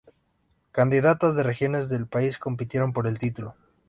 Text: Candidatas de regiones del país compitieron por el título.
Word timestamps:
Candidatas 0.71 1.35
de 1.35 1.43
regiones 1.43 1.87
del 1.87 2.07
país 2.07 2.39
compitieron 2.39 2.91
por 2.91 3.05
el 3.05 3.19
título. 3.19 3.53